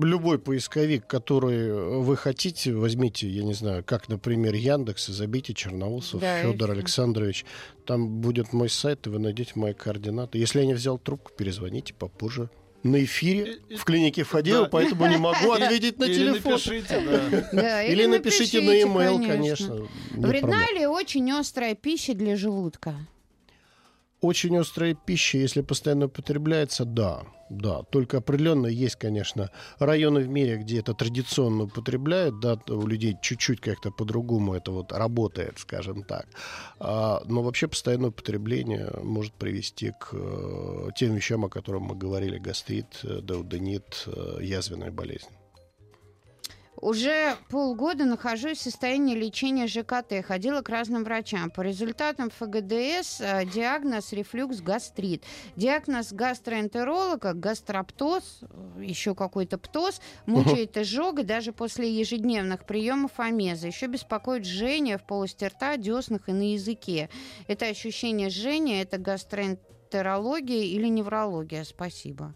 [0.00, 6.20] Любой поисковик, который вы хотите, возьмите, я не знаю, как, например, Яндекс, и забейте Черноусов
[6.20, 6.70] Да, Федор.
[6.70, 7.44] Александрович.
[7.84, 10.38] Там будет мой сайт, и вы найдете мои координаты.
[10.38, 12.48] Если я не взял трубку, перезвоните попозже.
[12.84, 14.68] На эфире в клинике Фадеева, Да.
[14.68, 16.52] поэтому не могу ответить на Или телефон.
[16.52, 17.48] напишите, да.
[17.52, 19.88] Да, Или напишите на e-mail, конечно.
[20.14, 22.94] не Вредна ли очень острая пища для желудка?
[24.20, 27.82] Очень острая пища, если постоянно употребляется, да, да.
[27.84, 33.60] Только определенно есть, конечно, районы в мире, где это традиционно употребляют, да, у людей чуть-чуть
[33.60, 36.26] как-то по-другому это вот работает, скажем так.
[36.78, 42.38] А, но вообще постоянное употребление может привести к э, тем вещам, о которых мы говорили,
[42.38, 45.28] гастрит, э, деуденит, э, язвенная болезнь.
[46.80, 50.24] Уже полгода нахожусь в состоянии лечения ЖКТ.
[50.24, 51.50] Ходила к разным врачам.
[51.50, 55.24] По результатам ФГДС э, диагноз рефлюкс гастрит.
[55.56, 63.66] Диагноз гастроэнтеролога гастроптоз, э, еще какой-то птоз, мучает изжога даже после ежедневных приемов амеза.
[63.66, 67.10] Еще беспокоит жжение в полости рта, деснах и на языке.
[67.48, 71.64] Это ощущение жжения, это гастроэнтерология или неврология?
[71.64, 72.34] Спасибо.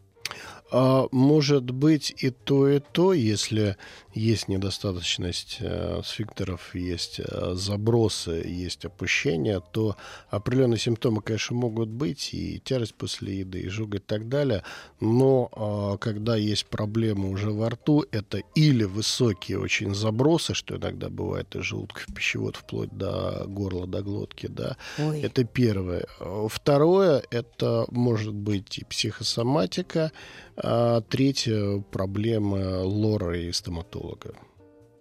[0.75, 3.77] А, может быть и то, и то, если
[4.15, 9.97] есть недостаточность э, сфинктеров, есть э, забросы, есть опущение, то
[10.31, 14.65] определенные симптомы, конечно, могут быть, и тяжесть после еды, и жога и так далее.
[14.99, 15.51] Но
[15.95, 21.55] э, когда есть проблемы уже во рту, это или высокие очень забросы, что иногда бывает
[21.55, 24.79] из желудка в пищевод вплоть до горла, до глотки, да.
[24.99, 25.21] Ой.
[25.21, 26.07] Это первое.
[26.49, 30.13] Второе, это может быть и психосоматика,
[30.57, 34.35] а третья проблема лора и стоматолога.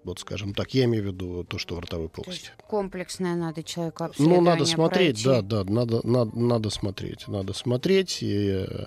[0.03, 2.49] Вот, скажем так, я имею в виду то, что в ротовой полости.
[2.67, 5.41] комплексное надо человеку обследование Ну, надо смотреть, пройти.
[5.49, 7.27] да, да, надо, надо, надо смотреть.
[7.27, 8.23] Надо смотреть.
[8.23, 8.85] И, э,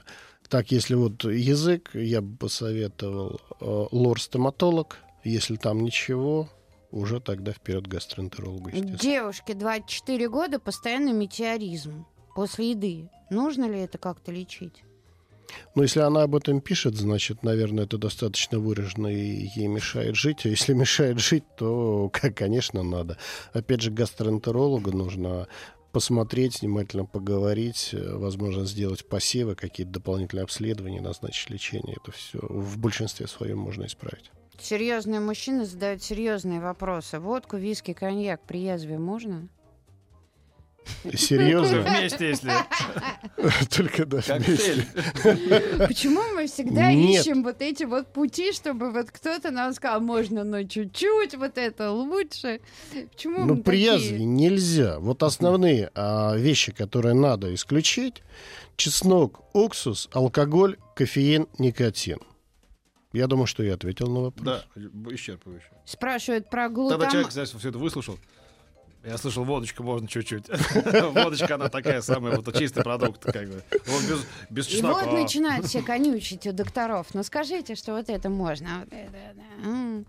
[0.48, 4.96] так, если вот язык, я бы посоветовал э, лор-стоматолог.
[5.22, 6.48] Если там ничего,
[6.90, 8.98] уже тогда вперед гастроэнтерологу, естественно.
[8.98, 13.09] Девушке 24 года, постоянный метеоризм после еды.
[13.31, 14.83] Нужно ли это как-то лечить?
[15.74, 20.44] Но если она об этом пишет, значит, наверное, это достаточно выражено и ей мешает жить.
[20.44, 23.18] А если мешает жить, то, конечно, надо.
[23.52, 25.48] Опять же, гастроэнтерологу нужно
[25.90, 31.96] посмотреть, внимательно поговорить, э, возможно, сделать посевы, какие-то дополнительные обследования, назначить лечение.
[32.02, 34.30] Это все в большинстве своем можно исправить.
[34.60, 37.18] Серьезные мужчины задают серьезные вопросы.
[37.18, 39.48] Водку, виски, коньяк при язве можно?
[41.16, 41.81] Серьезно?
[41.81, 42.53] Вместе, если.
[43.77, 44.87] Только да, вместе.
[45.87, 50.62] Почему мы всегда ищем вот эти вот пути, чтобы вот кто-то нам сказал, можно, но
[50.64, 52.61] чуть-чуть, вот это лучше.
[53.12, 54.99] Почему Ну, при язве нельзя.
[54.99, 58.23] Вот основные а, вещи, которые надо исключить,
[58.77, 62.18] чеснок, уксус, алкоголь, кофеин, никотин.
[63.12, 64.44] Я думаю, что я ответил на вопрос.
[64.44, 64.64] Да,
[65.12, 65.70] исчерпывающе.
[65.85, 66.99] Спрашивают про глутам...
[66.99, 68.18] Тогда человек, кстати, все это выслушал.
[69.05, 70.47] Я слышал, водочка можно чуть-чуть.
[71.12, 73.62] Водочка, она такая самая, вот чистый продукт, как бы.
[73.87, 75.03] Вот без, без чеснока.
[75.03, 77.09] И вот начинают все конючить у докторов.
[77.12, 78.81] Ну скажите, что вот это можно.
[78.81, 80.05] Вот это, да.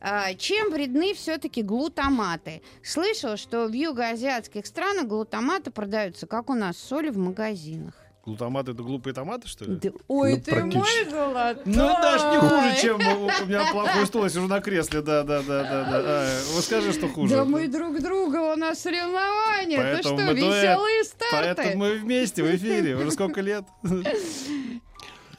[0.00, 2.60] а, чем вредны все-таки глутаматы?
[2.82, 8.03] Слышал, что в югоазиатских странах глутаматы продаются, как у нас, соли в магазинах.
[8.24, 9.76] Глутаматы это глупые томаты, что ли?
[9.76, 11.62] Да, ой, ну, ты мой золотой!
[11.66, 15.22] Ну, даже не хуже, чем у, у меня плохой стул, я сижу на кресле, да,
[15.24, 16.02] да, да, да, да.
[16.02, 17.34] А, вот скажи, что хуже.
[17.34, 19.76] Да мы друг друга, у нас соревнования.
[19.76, 21.06] Поэтому ты что, веселые дуэт.
[21.06, 21.54] старты?
[21.62, 22.96] Поэтому мы вместе в эфире.
[22.96, 23.64] Уже сколько лет?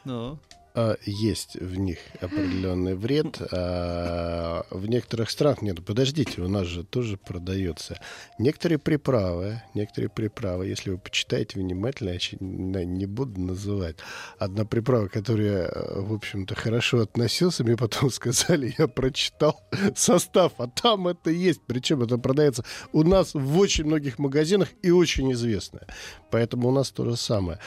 [0.05, 0.37] Ну.
[0.77, 3.41] А, есть в них определенный вред.
[3.51, 5.83] А в некоторых странах нет.
[5.85, 7.97] Подождите, у нас же тоже продается.
[8.39, 13.95] Некоторые приправы, некоторые приправы, если вы почитаете внимательно, я не буду называть.
[14.37, 19.61] Одна приправа, которая, в общем-то, хорошо относился, мне потом сказали, я прочитал
[19.95, 21.61] состав, а там это есть.
[21.65, 25.87] Причем это продается у нас в очень многих магазинах и очень известное.
[26.31, 27.59] Поэтому у нас то же самое.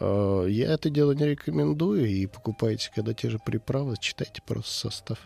[0.00, 4.72] А, я это дело не рекомендую и покупаю покупаете, когда те же приправы, читайте просто
[4.72, 5.18] состав.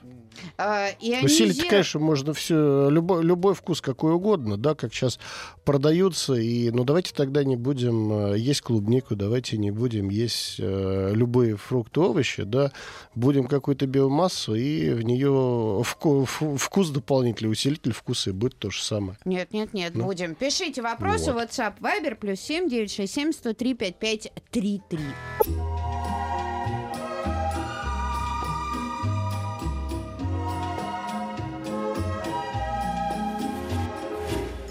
[0.58, 0.88] А,
[1.22, 5.18] Усилить, конечно, можно все, любой, любой вкус какой угодно, да, как сейчас
[5.64, 6.34] продаются.
[6.34, 11.56] И, ну, давайте тогда не будем э, есть клубнику, давайте не будем есть э, любые
[11.56, 12.72] фрукты, овощи, да,
[13.14, 18.82] будем какую-то биомассу и в нее вку, вкус дополнительный, усилитель вкуса и будет то же
[18.82, 19.18] самое.
[19.24, 20.04] Нет, нет, нет, ну?
[20.04, 20.34] будем.
[20.34, 21.50] Пишите вопросы, вот.
[21.50, 25.00] WhatsApp, Viber, плюс семь девять шесть семь сто три пять пять три три.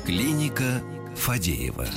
[0.06, 0.82] Клиника
[1.15, 1.88] Фадеева.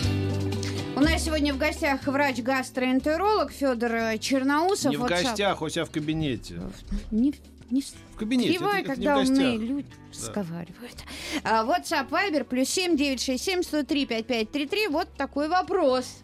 [0.97, 4.93] У нас сегодня в гостях врач-гастроэнтеролог Федор Черноусов.
[4.93, 6.63] Не в гостях, у себя в кабинете.
[7.11, 7.35] Не,
[7.71, 8.55] не в кабинете.
[8.55, 10.19] Кивай, это, когда это умные люди да.
[10.19, 10.97] разговаривают.
[11.45, 14.87] А, WhatsApp, Viber, плюс семь девять шесть семь сто три пять пять три три.
[14.87, 16.23] Вот такой вопрос.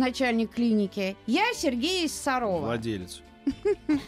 [0.00, 1.14] Начальник клиники.
[1.26, 2.60] Я Сергей Сарова.
[2.60, 3.20] Владелец.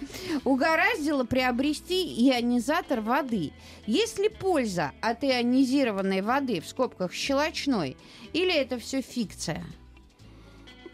[0.44, 3.52] Угораздило приобрести ионизатор воды.
[3.86, 7.98] Есть ли польза от ионизированной воды, в скобках щелочной,
[8.32, 9.62] или это все фикция?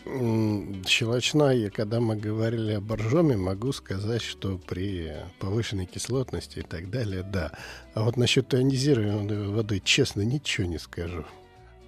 [0.04, 7.22] Щелочная, когда мы говорили о боржоме, могу сказать, что при повышенной кислотности и так далее,
[7.22, 7.52] да.
[7.94, 11.24] А вот насчет ионизированной воды, честно, ничего не скажу.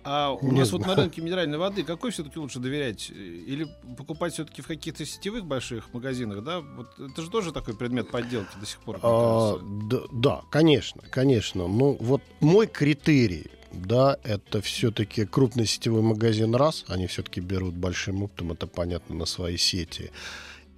[0.03, 0.97] А у Не нас вот знаю.
[0.97, 3.11] на рынке минеральной воды какой все-таки лучше доверять?
[3.11, 3.67] Или
[3.99, 6.61] покупать все-таки в каких-то сетевых больших магазинах, да?
[6.61, 9.59] Вот это же тоже такой предмет подделки до сих пор, А,
[9.91, 11.67] да, да, конечно, конечно.
[11.69, 18.23] Ну, вот мой критерий, да, это все-таки крупный сетевой магазин раз, они все-таки берут большим
[18.23, 20.11] оптом, это понятно, на свои сети.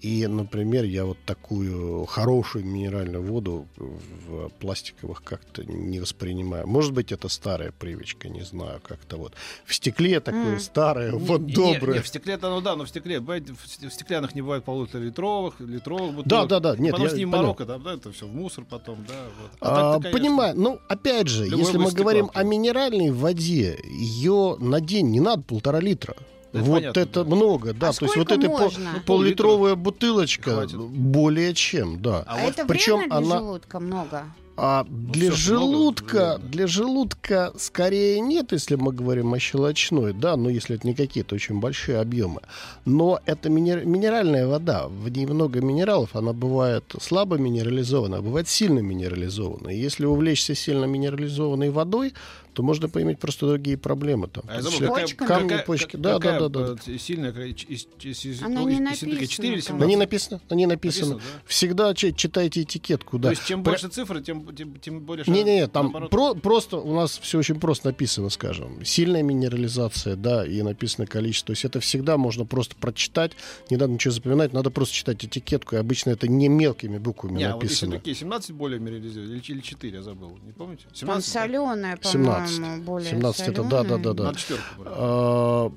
[0.02, 6.66] И, например, я вот такую хорошую минеральную воду в пластиковых как-то не воспринимаю.
[6.66, 9.34] Может быть, это старая привычка, не знаю, как-то вот.
[9.64, 10.60] В стекле такое М.
[10.60, 11.94] старое, Не- вот не- доброе.
[11.94, 13.20] Не, в стекле-то, ну да, но в стекле.
[13.20, 16.48] бывает, в ст- в стеклянных не бывает полуторалитровых, литровых бутылок.
[16.48, 18.64] Да, да, да, нет, Потому я что не морока, да, да, это все в мусор
[18.68, 19.14] потом, да.
[19.40, 19.50] Вот.
[19.60, 20.54] А, так-то, конечно, понимаю.
[20.58, 25.20] Ну, опять же, Любой если мы выставка говорим о минеральной воде, ее на день не
[25.20, 26.16] надо полтора литра.
[26.52, 27.34] Это вот понятно, это да.
[27.36, 27.88] много, да.
[27.88, 28.90] А То есть вот сколько эта пол- можно?
[28.94, 30.78] Ну, пол-литровая бутылочка хватит.
[30.78, 32.24] более чем, да.
[32.26, 34.22] А А, вот это причем вредно для она- желудка много?
[34.54, 36.48] А для всё, что много желудка, вредно.
[36.50, 41.34] для желудка скорее нет, если мы говорим о щелочной, да, но если это не какие-то
[41.34, 42.42] очень большие объемы.
[42.84, 48.46] Но это минер- минеральная вода, в ней много минералов, она бывает слабо минерализованная, а бывает
[48.46, 49.72] сильно минерализованная.
[49.74, 52.12] И Если увлечься сильно минерализованной водой,
[52.52, 54.28] то можно поиметь просто другие проблемы.
[54.28, 55.92] Там, А я Все- какая, камни, какая- почки.
[55.92, 58.80] как- Да, да, какая, да, да, э, Сильная, какая- из- из- из- Она ну, не
[58.80, 59.80] написана, 4 или по-моему.
[59.80, 59.98] На ней 17?
[59.98, 60.66] написано, написано.
[60.66, 61.42] Написано, да?
[61.46, 63.30] Всегда чи- читайте этикетку, То да.
[63.30, 65.24] есть чем Про- больше цифры, тем, тем, тем более...
[65.26, 66.10] Не-не-не, там наоборот.
[66.10, 68.84] про- просто у нас все очень просто написано, скажем.
[68.84, 71.48] Сильная минерализация, да, и написано количество.
[71.48, 73.32] То есть это всегда можно просто прочитать,
[73.70, 77.44] не надо ничего запоминать, надо просто читать этикетку, и обычно это не мелкими буквами Не,
[77.44, 77.92] а вот если написано.
[77.98, 80.84] такие 17 более минерализованные, или, или 4, я забыл, не помните?
[80.84, 81.34] Там 17?
[81.34, 81.40] да?
[81.42, 81.96] соленая,
[82.46, 82.56] 17.
[82.60, 84.24] по-моему, более 17 это, да, да, да, да.
[84.24, 84.94] Надо четверку брать.
[84.96, 85.72] А,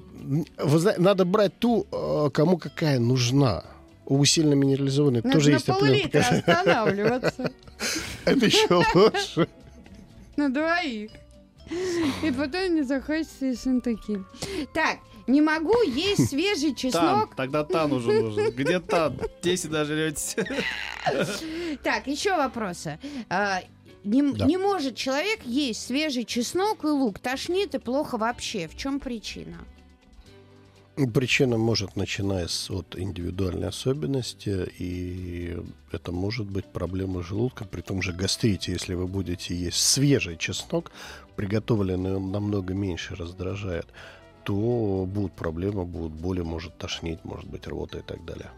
[0.98, 3.64] надо брать ту, а, кому какая нужна.
[4.08, 7.52] У сильно минерализованной Надо тоже на есть определенные останавливаться.
[8.26, 9.48] Это еще лучше.
[10.38, 11.12] На двоих.
[12.24, 14.22] И потом не захочется и синтекиль.
[14.74, 17.36] Так, не могу есть свежий Тан, чеснок.
[17.36, 18.52] тогда тан уже нужен.
[18.52, 19.20] Где тан?
[19.42, 20.36] 10 дожретесь.
[21.84, 23.00] Так, еще вопросы.
[24.06, 24.46] Не, Да.
[24.46, 28.68] не может человек есть свежий чеснок и лук, тошнит и плохо вообще.
[28.68, 29.58] В чем причина?
[31.14, 35.58] Причина может начиная с, от индивидуальной особенности, и
[35.92, 40.92] это может быть проблема желудка, при том же гастрите, если вы будете есть свежий чеснок,
[41.36, 43.88] приготовленный он намного меньше раздражает,
[44.44, 48.52] то будут проблемы, будут боли, может тошнить, может быть рвота и так далее.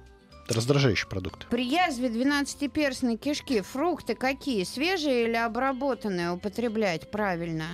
[0.47, 1.47] Раздражающий продукт.
[1.49, 4.63] При язве 12-перстной кишки фрукты какие?
[4.63, 7.65] Свежие или обработанные употреблять правильно?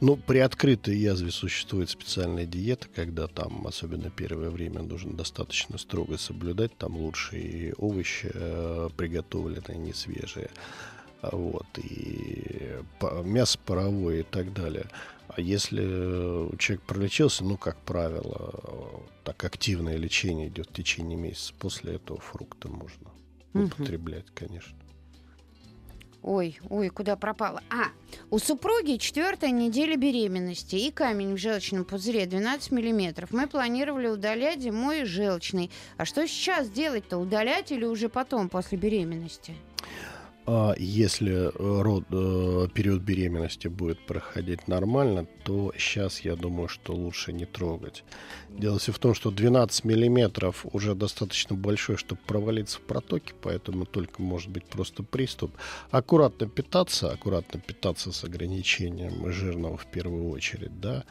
[0.00, 6.18] Ну, при открытой язве существует специальная диета, когда там, особенно первое время, нужно достаточно строго
[6.18, 6.76] соблюдать.
[6.76, 10.50] Там лучше и овощи э, приготовленные, не свежие.
[11.22, 12.76] Вот, и
[13.24, 14.86] мясо паровое и так далее.
[15.36, 21.18] А если э, человек пролечился, ну, как правило, э, так активное лечение идет в течение
[21.18, 23.10] месяца, после этого фрукты можно
[23.52, 23.66] Мгм.
[23.66, 24.74] употреблять, конечно.
[26.22, 27.62] Ой, ой, куда пропала?
[27.70, 27.88] А,
[28.30, 33.30] у супруги четвертая неделя беременности и камень в желчном пузыре 12 миллиметров.
[33.30, 35.70] Мы планировали удалять зимой желчный.
[35.98, 37.18] А что сейчас делать-то?
[37.18, 39.54] Удалять или уже потом, после беременности?
[40.48, 46.94] А если э, род, э, период беременности будет проходить нормально, то сейчас я думаю, что
[46.94, 48.04] лучше не трогать.
[48.48, 53.86] Дело все в том, что 12 миллиметров уже достаточно большой, чтобы провалиться в протоке, поэтому
[53.86, 55.52] только может быть просто приступ.
[55.90, 61.04] Аккуратно питаться, аккуратно питаться с ограничением жирного в первую очередь, да,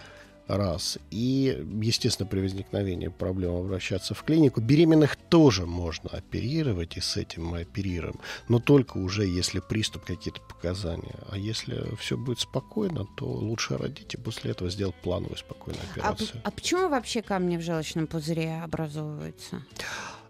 [0.48, 0.98] раз.
[1.12, 4.62] И, естественно, при возникновении проблем обращаться в клинику.
[4.62, 10.42] Беременных тоже можно оперировать, и с этим мы оперируем, но только уже если приступ, какие-то
[10.42, 11.16] показания.
[11.30, 15.92] А если все будет спокойно, то лучше родить и после этого сделать плановую спокойную А,
[16.12, 16.42] операцию.
[16.44, 19.64] а почему вообще камни в желчном пузыре образовываются?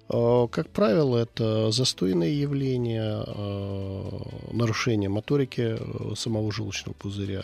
[0.09, 4.19] Э, Как правило, это застойные явления, э,
[4.53, 7.43] нарушение моторики э, самого желчного пузыря.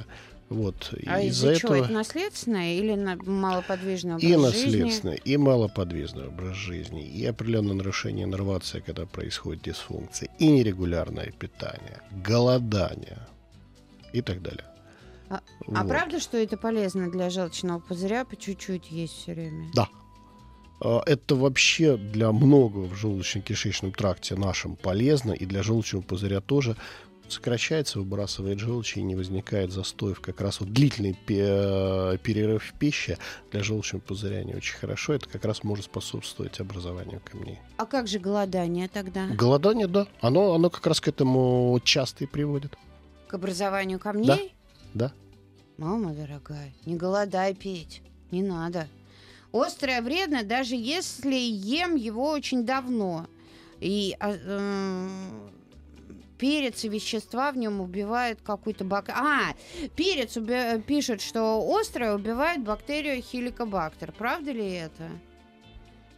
[0.51, 0.93] Вот.
[1.07, 1.73] А из-за чего?
[1.75, 4.81] этого Это наследственное или на- малоподвижный образ и жизни?
[4.81, 12.01] наследственный, и малоподвижный образ жизни, и определенное нарушение иннервации, когда происходит дисфункция, и нерегулярное питание,
[12.11, 13.19] голодание
[14.11, 14.65] и так далее.
[15.29, 15.35] А-
[15.67, 15.87] А Вот.
[15.87, 19.69] правда, что это полезно для желчного пузыря по чуть-чуть есть все время?
[19.73, 19.87] Да.
[20.83, 26.75] А, Это вообще для многого в желудочно-кишечном тракте нашем полезно, и для желчного пузыря тоже.
[27.32, 30.20] Сокращается, выбрасывает желчь и не возникает застоев.
[30.20, 33.17] Как раз вот длительный пе- перерыв в пище
[33.52, 35.13] для желчного пузыря не очень хорошо.
[35.13, 37.60] Это как раз может способствовать образованию камней.
[37.77, 39.27] А как же голодание тогда?
[39.27, 40.08] Голодание, да.
[40.21, 42.77] Оно, оно как раз к этому часто и приводит.
[43.27, 44.54] К образованию камней?
[44.94, 45.12] Да.
[45.77, 48.02] Мама дорогая, не голодай пить.
[48.29, 48.88] Не надо.
[49.52, 53.27] Острое вредно, даже если ем его очень давно.
[53.79, 55.52] И эм,
[56.42, 59.10] перец и вещества в нем убивают какую-то бак...
[59.10, 59.54] А,
[59.96, 64.12] перец уби- пишет, что острое убивает бактерию хеликобактер.
[64.17, 65.10] Правда ли это?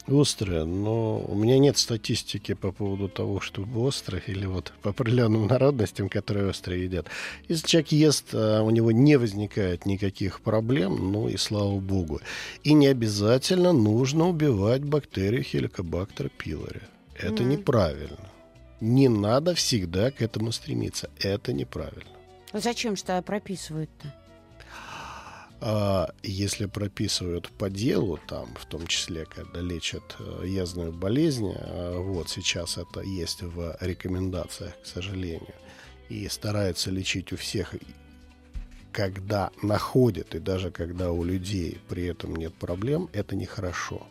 [0.07, 5.47] Острое, но у меня нет статистики по поводу того, что острое, или вот по определенным
[5.47, 7.07] народностям, которые острое едят.
[7.49, 12.21] Если человек ест, а, у него не возникает никаких проблем, ну и слава богу.
[12.63, 16.81] И не обязательно нужно убивать бактерию хеликобактер пилори.
[17.17, 17.49] Это Мгм.
[17.49, 18.29] неправильно.
[18.83, 21.09] Не надо всегда к этому стремиться.
[21.17, 22.11] Это неправильно.
[22.51, 24.13] Зачем что прописывают-то?
[25.61, 31.97] А если прописывают по делу, там, в том числе, когда лечат э, язвную болезнь, э,
[31.97, 35.55] вот сейчас это есть в рекомендациях, к сожалению,
[36.09, 37.73] и стараются лечить у всех,
[38.91, 44.05] когда находят, и даже когда у людей при этом нет проблем, это нехорошо.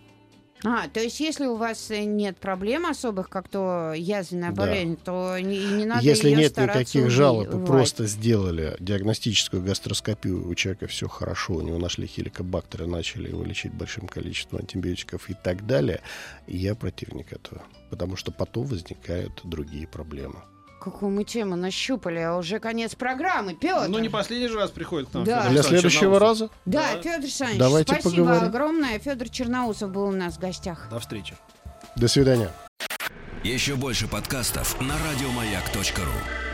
[0.65, 4.67] А, то есть если у вас э, нет проблем особых, как то язвенная Да.
[4.67, 7.67] болезнь, то не, не надо Если нет никаких жалоб, убивать.
[7.67, 13.73] просто сделали диагностическую гастроскопию, у человека все хорошо, у него нашли хеликобактеры, начали его лечить
[13.75, 16.01] большим количеством антибиотиков и так далее,
[16.47, 17.63] я противник этого.
[17.91, 20.43] Потому что потом возникают другие проблемы.
[20.83, 23.87] Какую мы тему нащупали, а уже конец программы, Петр.
[23.89, 25.23] Ну, не последний же раз приходит к нам.
[25.25, 25.49] Да.
[25.49, 27.03] Для следующего раза Да, Да.
[27.03, 28.49] Федор Александрович, Давайте спасибо поговорим.
[28.49, 28.99] огромное.
[28.99, 30.89] Федор Черноусов был у нас в гостях.
[30.91, 31.37] До встречи.
[31.95, 32.51] до свидания.
[33.45, 36.52] Еще больше подкастов на радиомаяк.ру.